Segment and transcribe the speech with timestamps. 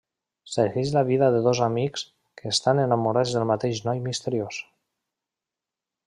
[0.51, 2.05] Segueix la vida de dos amics
[2.41, 4.63] que estan enamorats del mateix noi misteriós.